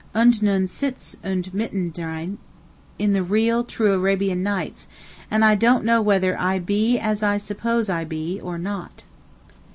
[0.15, 2.39] 'Und nun sitz ich mitten drein'
[2.97, 4.87] in the real, true Arabian Nights,
[5.29, 9.03] and don't know whether 'I be I as I suppose I be' or not.